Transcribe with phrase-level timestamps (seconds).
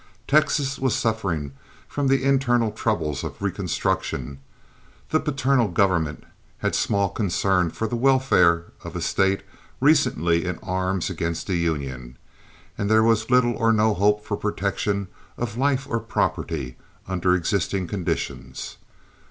[0.27, 1.51] Texas was suffering
[1.87, 4.39] from the internal troubles of Reconstruction,
[5.11, 6.23] the paternal government
[6.57, 9.43] had small concern for the welfare of a State
[9.79, 12.17] recently in arms against the Union,
[12.79, 16.77] and there was little or no hope for protection of life or property
[17.07, 18.77] under existing conditions.